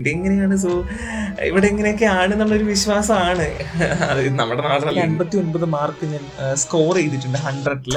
[0.00, 0.72] ഇവിടെ എങ്ങനെയാണ് സോ
[1.46, 3.46] ഇവിടെ എങ്ങനെയൊക്കെ ആണെന്നുള്ളൊരു വിശ്വാസമാണ്.
[4.40, 6.22] നമ്മുടെ നാട്ടിൽ എൺപത്തി ഒൻപത് മാർക്ക് ഞാൻ
[6.62, 7.96] സ്കോർ ചെയ്തിട്ടുണ്ട് ഹൺഡ്രഡിൽ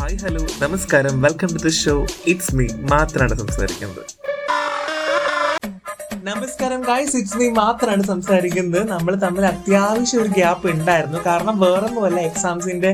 [0.00, 1.14] ഹായ് ഹലോ നമസ്കാരം.
[1.26, 1.96] Welcome to the show
[2.34, 4.04] it's me മാത്രമാണ് സംസാരിക്കുന്നത്.
[6.26, 8.78] നമസ്കാരം ഗായ്സ് ഇറ്റ്സ് മീ മാത്രമാണ് സംസാരിക്കുന്നത്.
[8.92, 11.18] നമ്മൾ തമ്മിൽ അത്യാവശ്യം ഒരു ഗ്യാപ്പ് ഉണ്ടായിരുന്നു.
[11.26, 12.90] കാരണം വേറൊന്നുമല്ല എക്സാംസിന്റെ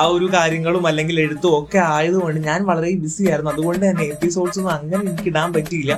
[0.00, 3.50] ആ ഒരു കാര്യങ്ങളും അല്ലെങ്കിൽ എഴുത്തും ഒക്കെ ആയതുകൊണ്ട് ഞാൻ വളരെ ബിസി ആയിരുന്നു.
[3.54, 5.92] അതുകൊണ്ട് തന്നെ എപ്പിസോഡ്സ് ഒന്നും അങ്ങനെ എനിക്ക് ഇടാൻ പറ്റിയില്ല.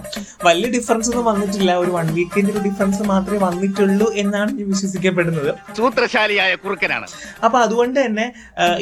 [0.48, 1.70] വലിയ ഡിഫറൻസ് ഒന്നും വന്നിട്ടില്ല.
[1.84, 5.50] ഒരു വൺ വീക്കിന്റെ ഒരു ഡിഫറൻസ് മാത്രമേ വന്നിട്ടുള്ളൂ എന്നാണ് ഞാൻ വിശ്വസിക്കപ്പെടുന്നത്.
[5.78, 7.08] സൂത്രശാലിയായ കുറുക്കനാണ്.
[7.44, 8.26] അപ്പൊ അതുകൊണ്ട് തന്നെ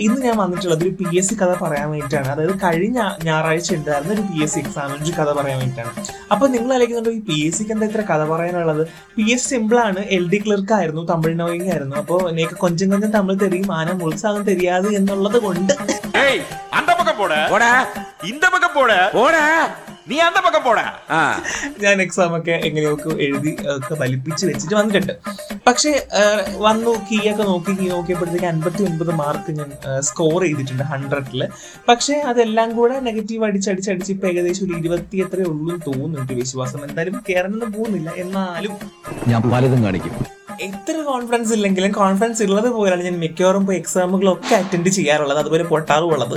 [0.06, 2.28] ഇന്ന് ഞാൻ വന്നിട്ടുള്ളത് ഒരു പി എസ് സി കഥ പറയാൻ വേണ്ടിയിട്ടാണ്.
[2.34, 2.98] അതായത് കഴിഞ്ഞ
[3.28, 6.04] ഞായറാഴ്ച ഉണ്ടായിരുന്ന ഒരു പി എസ് സി എക്സാമിന്റെ കഥ പറയാൻ വേണ്ടിയിട്ടാണ്.
[6.32, 8.82] അപ്പൊ നിങ്ങൾ ആലോചിക്കുന്നുണ്ടോ ഈ പി എസ് ബേസിക് എന്താ ഇത്ര കഥ പറയാനുള്ളത്?
[9.16, 11.96] പി എസ് സിമ്പിളാണ് എൽ ഡി ക്ലർക്ക് ആയിരുന്നു തമിഴ് നോയിങ് ആയിരുന്നു.
[11.96, 15.72] അപ്പോ എനിക്ക് കൊഞ്ചം കൊഞ്ചം തമിഴ് തെരിയും ആന മുൾസാകം തെരിയാതെ എന്നുള്ളത് കൊണ്ട്.
[20.08, 20.16] നീ
[20.66, 20.86] പോടാ.
[21.84, 25.14] ഞാൻ എക്സാം ഒക്കെ എങ്ങനെയൊക്കെ എഴുതി ഒക്കെ വലിപ്പിച്ച് വെച്ചിട്ട് വന്നിട്ടുണ്ട്.
[25.66, 25.90] പക്ഷേ
[26.66, 29.70] വന്നു കീയൊക്കെ ഒക്കെ നോക്കി കീ നോക്കിയപ്പോഴത്തേക്ക് അൻപത്തി ഒൻപത് മാർക്ക് ഞാൻ
[30.08, 31.42] സ്കോർ ചെയ്തിട്ടുണ്ട് ഹൺഡ്രഡിൽ
[31.88, 36.80] പക്ഷേ അതെല്ലാം കൂടെ നെഗറ്റീവ് അടിച്ചടിച്ചടിച്ച് ഇപ്പൊ ഏകദേശം ഒരു ഇരുപത്തി എത്രയേ ഉള്ളൂ എന്ന് തോന്നുന്നുണ്ട് വിശ്വാസം.
[36.88, 38.10] എന്തായാലും കയറണമെന്ന് പോകുന്നില്ല.
[38.24, 38.74] എന്നാലും
[39.28, 40.14] ഞാൻ പലതും കാണിക്കും.
[40.68, 45.38] എത്ര കോൺഫിഡൻസ് ഇല്ലെങ്കിലും കോൺഫിഡൻസ് ഉള്ളത് പോലെയാണ് ഞാൻ മിക്കവാറും പോയി എക്സാമുകളൊക്കെ അറ്റൻഡ് ചെയ്യാറുള്ളത്.
[45.38, 46.36] അതുപോലെ പൊട്ടാറുള്ളത്.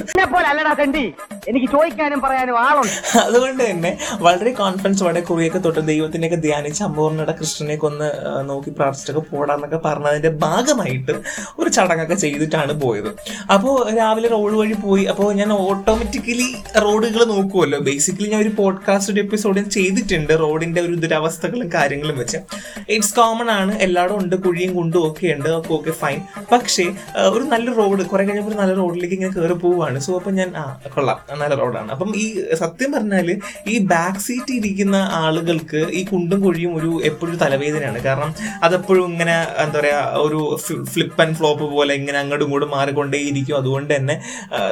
[1.47, 3.17] എനിക്ക് ചോദിക്കാനും പറയാനും ആളുണ്ട്.
[3.17, 8.09] അതുകൊണ്ട് തന്നെ വളരെ കോൺഫിഡൻസോടെ കുറിയൊക്കെ തൊട്ട് ദൈവത്തിനെയൊക്കെ ധ്യാനിച്ച് അമ്മൂറിനയുടെ കൃഷ്ണനെയൊക്കെ ഒന്ന്
[8.49, 11.11] നോക്കി പ്രാർത്ഥിച്ചൊക്കെ പോടാന്നൊക്കെ പറഞ്ഞതിന്റെ ഭാഗമായിട്ട്
[11.59, 13.09] ഒരു ചടങ്ങൊക്കെ ചെയ്തിട്ടാണ് പോയത്.
[13.53, 15.03] അപ്പോൾ രാവിലെ റോഡ് വഴി പോയി.
[15.03, 22.17] അപ്പോൾ ഞാൻ ഓട്ടോമാറ്റിക്കലി റോഡുകൾ നോക്കുമല്ലോ ബേസിക്കലി ഞാൻ ഒരു പോഡ്കാസ്റ്റ് എപ്പിസോഡ് ചെയ്തിട്ടുണ്ട് റോഡിന്റെ ഒരു ദുരവസ്ഥകളും കാര്യങ്ങളും
[22.17, 22.38] വെച്ച്.
[22.89, 23.73] ഇറ്റ്സ് കോമൺ ആണ്.
[23.80, 24.36] എല്ലായിടും ഉണ്ട്.
[24.36, 25.49] കുഴിയും കുണ്ടും ഒക്കെ ഉണ്ട്.
[25.77, 26.21] ഓക്കെ ഫൈൻ
[26.52, 26.86] പക്ഷേ
[27.36, 30.80] ഒരു നല്ല റോഡ് കുറെ കഴിഞ്ഞപ്പോൾ ഒരു നല്ല റോഡിലേക്ക് ഇങ്ങനെ കയറി പോവുകയാണ് സോ അപ്പം ഞാൻ ആ
[30.95, 31.19] കൊള്ളാം.
[31.42, 32.26] നല്ല റോഡാണ് അപ്പം ഈ
[32.62, 33.30] സത്യം പറഞ്ഞാൽ
[33.73, 38.00] ഈ ബാക്ക് സീറ്റ് ഇരിക്കുന്ന ആളുകൾക്ക് ഈ കുണ്ടും കുഴിയും ഒരു എപ്പോഴും തലവേദനയാണ്.
[38.08, 38.31] കാരണം
[38.66, 40.39] അതെപ്പോഴും ഇങ്ങനെ എന്താ പറയാ ഒരു
[40.94, 44.16] ഫ്ലിപ്പ് ആൻഡ് ഫ്ലോപ്പ് പോലെ ഇങ്ങനെ അങ്ങോട്ടും ഇങ്ങോട്ടും മാറിക്കൊണ്ടേയിരിക്കും അതുകൊണ്ട് തന്നെ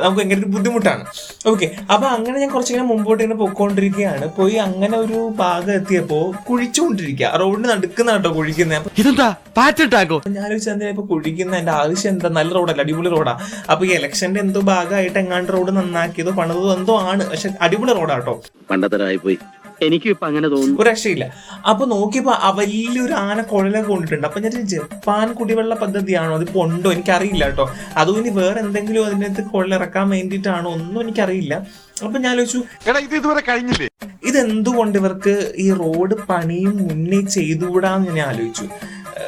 [0.04, 1.04] നമുക്ക് ഭയങ്കര ഒരു ബുദ്ധിമുട്ടാണ്.
[1.52, 4.26] ഓക്കെ അപ്പം അങ്ങനെ ഞാൻ കുറച്ചിങ്ങനെ മുമ്പോട്ട് ഇങ്ങനെ പൊയ്ക്കൊണ്ടിരിക്കുകയാണ്.
[4.40, 7.32] പോയി അങ്ങനെ ഒരു ഭാഗം എത്തിയപ്പോൾ കുഴിച്ചുകൊണ്ടിരിക്കുക.
[7.44, 9.30] റോഡിന് നടുക്കുന്ന കേട്ടോ കുഴിക്കുന്നത് അപ്പൊ ഇതെന്താ?
[9.58, 11.54] പാറ്റിട്ടാക്കോ ഞാൻ എന്തിനാ ഇപ്പൊ കുഴിക്കുന്ന?
[11.62, 12.30] എന്റെ ആവശ്യം എന്താ?
[12.38, 13.34] നല്ല റോഡല്ല അടിപൊളി റോഡാ
[13.72, 17.30] അപ്പൊ ഈ ഇലക്ഷന്റെ എന്തോ ഭാഗമായിട്ട് എങ്ങാണ്ട് റോഡ് നന്നാക്കിയതോ പണിതോ എന്തോ ആണ്.
[17.30, 18.42] പക്ഷെ അടിപൊളി റോഡാട്ടോ
[18.72, 19.38] പണ്ടത്തരായിപ്പോയി.
[19.86, 20.82] എനിക്കും ഇപ്പൊ അങ്ങനെ തോന്നുന്നു.
[20.82, 21.34] ഒരു രക്ഷയില്ല.
[21.70, 24.28] അപ്പൊ നോക്കിയപ്പോ ആ വലിയൊരു ആന കുഴലൊക്കെ കൊണ്ടിട്ടുണ്ട്.
[24.28, 27.72] അപ്പൊ ഞാൻ ജപ്പാൻ കുടിവെള്ള പദ്ധതിയാണോ അതിപ്പോ ഉണ്ടോ എനിക്കറിയില്ല കേട്ടോ.
[27.98, 31.68] അതും ഇനി വേറെ എന്തെങ്കിലും അതിനകത്ത് കുഴലിറക്കാൻ വേണ്ടിയിട്ടാണോ ഒന്നും എനിക്കറിയില്ല.
[32.06, 33.88] അപ്പൊ ഞാൻ ആലോചിച്ചു എടാ ഇത് ഇതുവരെ കഴിഞ്ഞില്ലേ?
[34.24, 38.68] ഇതെന്തുകൊണ്ട് ഇവർക്ക് ഈ റോഡ് പണിയും മുന്നേ ചെയ്തുകൂടാന്ന് ഞാൻ ആലോചിച്ചു.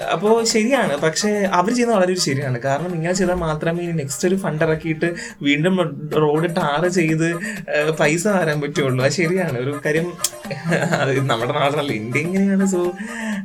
[0.04, 0.94] ഏഹ് അപ്പോ ശരിയാണ്.
[1.06, 2.58] പക്ഷേ അവർ ചെയ്യുന്ന വളരെ ഒരു ശരിയാണ്.
[2.68, 5.10] കാരണം ഇങ്ങനെ ചെയ്താൽ മാത്രമേ ഇനി നെക്സ്റ്റ് ഒരു ഫണ്ട് ഇറക്കിയിട്ട്
[5.42, 5.76] വീണ്ടും
[6.24, 7.28] റോഡ് ടാർ ചെയ്ത്
[8.00, 9.04] പൈസ തരാൻ പറ്റുള്ളൂ.
[9.06, 9.58] അത് ശരിയാണ്.
[9.64, 10.08] ഒരു കാര്യം
[11.32, 11.92] നമ്മുടെ നാടനല്ല.
[12.02, 12.68] ഇന്ത്യ എങ്ങനെയാണ്?
[12.76, 12.80] സോ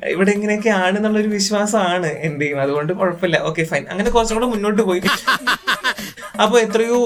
[0.07, 3.37] ഇവിടെ ഇങ്ങനെയൊക്കെ എങ്ങനെയൊക്കെ ആണെന്നുള്ളൊരു വിശ്വാസമാണ് എന്റെയും അതുകൊണ്ട് കുഴപ്പമില്ല.
[3.49, 5.03] ഓക്കെ ഫൈൻ അങ്ങനെ കുറച്ചും കൂടെ മുന്നോട്ട് പോയി.
[6.43, 6.99] അപ്പോൾ എത്രയോ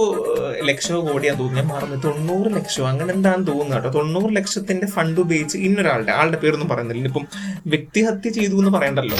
[0.65, 1.61] ലക്ഷമോ കോടിയാ തോന്നുന്നു.
[1.61, 3.91] ഞാൻ മറന്നു തൊണ്ണൂറ് ലക്ഷമോ അങ്ങനെ എന്താണെന്ന് തോന്നുന്നു കേട്ടോ.
[3.91, 7.03] തൊണ്ണൂറ് ലക്ഷത്തിന്റെ ഫണ്ട് ഉപയോഗിച്ച് ഇന്നൊരാളുടെ ആളുടെ പേരൊന്നും പറയുന്നില്ല.
[7.03, 9.17] ഇനിയിപ്പം വ്യക്തിഹത്യ ചെയ്തു എന്ന് പറയണ്ടല്ലോ.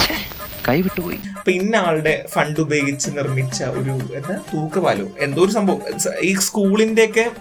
[0.69, 1.15] കൈവിട്ടുപോയി.
[1.15, 5.07] അപ്പൊ ഇന്ന ആളുടെ ഫണ്ട് ഉപയോഗിച്ച് നിർമ്മിച്ച ഒരു എന്താ തൂക്കവാലോ?
[5.19, 5.81] എന്തോ ഒരു സംഭവം.
[6.21, 7.31] ഈ സ്കൂളിന്റെ ഒക്കെ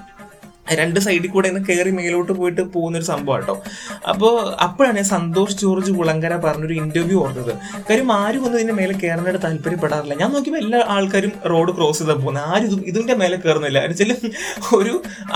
[0.66, 3.54] രണ്ട് സൈഡിൽ കൂടെ ഇന്ന് കയറി മേലോട്ട് പോയിട്ട് പോകുന്ന ഒരു സംഭവം കേട്ടോ
[4.08, 4.34] അപ്പോൾ
[4.66, 7.52] അപ്പോഴാണ് സന്തോഷ് ജോർജ് കുളങ്കര പറഞ്ഞൊരു ഇന്റർവ്യൂ ഓർത്തത്
[7.88, 10.14] കാര്യം ആരും ഒന്നും ഇതിന്റെ മേലെ കയറാനായിട്ട് താല്പര്യപ്പെടാറില്ല.
[10.14, 14.30] ഞാൻ നോക്കിയപ്പോൾ എല്ലാ ആൾക്കാരും റോഡ് ക്രോസ് ചെയ്താൽ പോകുന്നത് ആരും ഇതും ഇതിന്റെ മേലെ കയറുന്നില്ല എന്നുവെച്ചാൽ
[14.78, 14.94] ഒരു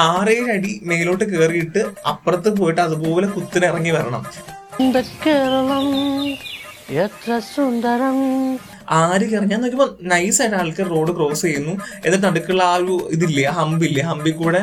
[0.09, 1.83] ആറേഴ് അടി മേലോട്ട് കയറിയിട്ട്
[2.13, 4.25] അപ്പുറത്ത് പോയിട്ട് അതുപോലെ കുത്തിനിറങ്ങി വരണം.
[5.25, 5.87] കേരളം
[7.05, 8.19] എത്ര സുന്ദരം.
[8.89, 11.73] ആര് കയറി ഞാൻ നോക്കിയപ്പോൾ നൈസായിട്ട് ആൾക്കാർ റോഡ് ക്രോസ് ചെയ്യുന്നു.
[12.05, 14.61] എന്നിട്ട് നടുക്കുള്ള ആ ഒരു ഇതില്ലേ ഹമ്പില്ലേ ഹമ്പിൽ കൂടെ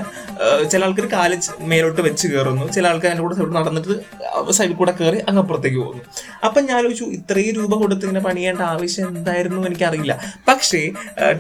[0.72, 1.38] ചില ആൾക്കാർ കാൽ
[1.72, 6.04] മേലോട്ട് വെച്ച് കയറുന്നു ചില ആൾക്കാർ അതിന്റെ കൂടെ സൈഡ് നടന്നിട്ട് സൈഡിൽ കൂടെ കയറി അങ്ങ് അപ്പുറത്തേക്ക് പോകുന്നു.
[6.44, 10.20] അപ്പം ഞാൻ ചോദിച്ചു ഇത്രയും രൂപ കൊടുത്ത് ഇങ്ങനെ പണിയേണ്ട ആവശ്യം എന്തായിരുന്നു എനിക്കറിയില്ല.
[10.48, 10.82] പക്ഷേ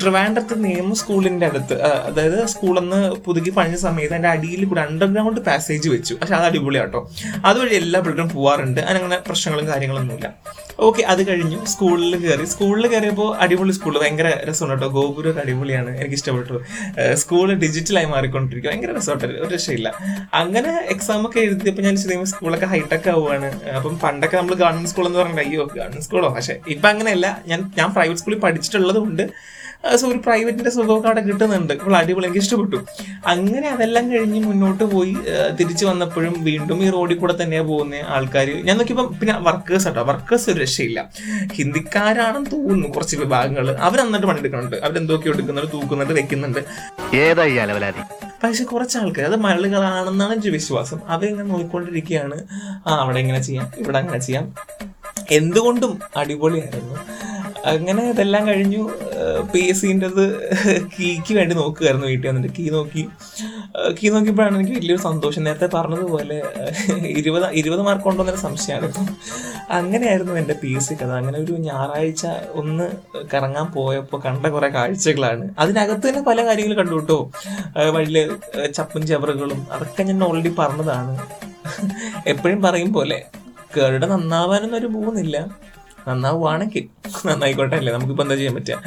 [0.02, 2.90] ട്രിവാൻഡ്രത്ത് നിയമ സ്കൂളിന്റെ അടുത്ത് അതായത് സ്കൂളിൽ
[3.26, 6.14] പുതുക്കി പണിഞ്ഞ സമയത്ത് അതിന്റെ അടിയിൽ കൂടെ അണ്ടർഗ്രൗണ്ട് പാസേജ് വെച്ചു.
[6.22, 7.12] പക്ഷെ അത് അടിപൊളിയാട്ടോ.
[7.46, 8.82] അതുവഴി എല്ലാ പിള്ളേരും പോവാറുണ്ട്.
[8.82, 10.34] അതിനങ്ങനെ പ്രശ്നങ്ങളും കാര്യങ്ങളൊന്നുമില്ല.
[10.80, 11.66] ഓക്കെ അത് കഴിഞ്ഞു.
[11.66, 14.88] സ്കൂളിൽ കയറി സ്കൂളിൽ കയറിയപ്പോൾ അടിപൊളി സ്കൂൾ ഭയങ്കര രസമാണ് കേട്ടോ.
[14.96, 15.92] ഗോപുരമൊക്കെ അടിപൊളിയാണ്.
[16.00, 16.56] എനിക്ക് ഇഷ്ടപ്പെട്ടു
[17.22, 19.90] സ്കൂൾ ഡിജിറ്റലായി മാറിക്കൊണ്ടിരിക്കും ഭയങ്കര രസമായിട്ട് ഒരു രക്ഷയില്ല.
[20.42, 25.22] അങ്ങനെ എക്സാം ഒക്കെ എഴുതിയപ്പോൾ ഞാൻ ചെയ്യുമ്പോൾ സ്കൂളൊക്കെ ഹൈടെക് ആവുകയാണ് അപ്പം പണ്ടൊക്കെ നമ്മൾ ഗവൺമെന്റ് സ്കൂൾ എന്ന്
[25.24, 26.30] പറഞ്ഞാൽ അയ്യോ ഗവൺമെന്റ് സ്കൂളോ?
[26.38, 27.28] പക്ഷേ ഇപ്പം അങ്ങനെയല്ല.
[27.52, 29.26] ഞാൻ ഞാൻ പ്രൈവറ്റ് സ്കൂളിൽ പഠിച്ചിട്ടുള്ളതുകൊണ്ട്
[30.00, 31.72] സോ ഒരു പ്രൈവറ്റിന്റെ സുഖമൊക്കെ അവിടെ കിട്ടുന്നുണ്ട്.
[31.74, 32.78] അപ്പോൾ അടിപൊളി എനിക്ക് ഇഷ്ടപ്പെട്ടു
[33.32, 35.16] അങ്ങനെ അതെല്ലാം കഴിഞ്ഞ് മുന്നോട്ട് പോയി
[35.60, 40.04] തിരിച്ചു വന്നപ്പോഴും വീണ്ടും ഈ റോഡിൽ കൂടെ തന്നെയാണ് പോകുന്ന ആൾക്കാർ ഞാൻ നോക്കിയപ്പോൾ പിന്നെ വർക്കേഴ്സ് ആട്ടോ.
[40.12, 41.00] വർക്കേഴ്സ് ഒരു രക്ഷയില്ല.
[41.58, 46.60] ഹിന്ദിക്കാരാണെന്ന് തോന്നുന്നു കുറച്ച് വിഭാഗങ്ങൾ അവർ നന്നായിട്ട് പണിയെടുക്കുന്നുണ്ട് അവരെന്തൊക്കെയോ എടുക്കുന്നുണ്ട് തൂക്കുന്നുണ്ട് വെക്കുന്നുണ്ട്.
[47.16, 48.26] ഏതായി അലവലാതി?
[48.44, 51.00] പക്ഷെ കുറച്ച് ആൾക്കാർ അത് മലയാളികളാണെന്നാണ് എന്റെ വിശ്വാസം.
[51.08, 52.44] അവരിങ്ങനെ നോക്കിക്കൊണ്ടിരിക്കുകയാണ്.
[52.88, 54.54] ആ അവിടെ ഇങ്ങനെ ചെയ്യാം ഇവിടെ അങ്ങനെ ചെയ്യാം.
[55.32, 56.96] എന്തുകൊണ്ടും അടിപൊളിയായിരുന്നു.
[57.66, 58.90] അങ്ങനെ ഇതെല്ലാം കഴിഞ്ഞു.
[59.54, 60.24] പി എസ് സിന്റെത്
[60.94, 62.56] കീക്ക് വേണ്ടി നോക്കുമായിരുന്നു വീട്ടിൽ വന്നിട്ട്.
[62.58, 63.04] കീ നോക്കി.
[64.00, 65.44] കീ നോക്കിയപ്പോഴാണ് എനിക്ക് വലിയൊരു സന്തോഷം.
[65.44, 66.38] നേരത്തെ പറഞ്ഞതുപോലെ
[67.08, 69.08] ഇരുപത് ഇരുപത് മാർക്ക് ഉണ്ടോ എന്നൊരു ഇപ്പം.
[69.72, 71.12] അങ്ങനെയായിരുന്നു എന്റെ പി എസ് സി കഥ.
[71.12, 72.26] അങ്ങനെ ഒരു ഞായറാഴ്ച
[72.62, 72.88] ഒന്ന്
[73.34, 75.56] കറങ്ങാൻ പോയപ്പോൾ കണ്ട കുറേ കാഴ്ചകളാണ്.
[75.60, 77.32] അതിനകത്ത് തന്നെ പല കാര്യങ്ങളും കണ്ടു കേട്ടോ.
[77.96, 78.18] വഴിയിൽ
[78.76, 81.14] ചപ്പും ചവറുകളും അതൊക്കെ ഞാൻ ഓൾറെഡി പറഞ്ഞതാണ്.
[82.28, 83.24] എപ്പോഴും പറയും പോലെ
[83.78, 85.38] കേടുടെ നന്നാവാനൊന്നും ഒരു പോകുന്നില്ല
[86.08, 86.86] നന്നാവുകയാണെങ്കിൽ
[87.26, 87.94] നന്നായിക്കോട്ടെ അല്ലേ?
[87.94, 88.78] നമുക്കിപ്പോൾ എന്താ ചെയ്യാൻ പറ്റുക?